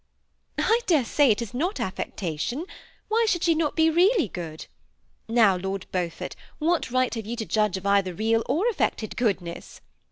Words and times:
"I 0.57 0.79
dare 0.87 1.05
say 1.05 1.29
it 1.29 1.43
is 1.43 1.53
not 1.53 1.79
affectation. 1.79 2.65
Why 3.07 3.27
should 3.29 3.43
she 3.43 3.53
102 3.53 3.75
THE 3.75 3.85
SEMI 3.85 3.89
ATTACHED 3.91 3.97
COUPLE. 3.99 4.19
not 4.23 4.25
be 4.25 4.25
really 4.25 4.29
good? 4.29 4.65
Now, 5.27 5.57
Lord 5.57 5.85
Beaufort, 5.91 6.35
what 6.57 6.89
right 6.89 7.13
have 7.13 7.27
you 7.27 7.35
to 7.35 7.45
judge 7.45 7.77
of 7.77 7.85
either 7.85 8.15
real 8.15 8.41
or 8.47 8.67
affected 8.67 9.15
goodness 9.15 9.79